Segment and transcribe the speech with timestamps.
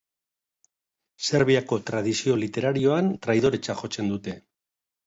[1.27, 4.41] Serbiako tradizio literarioan traidoretzat jotzen dute.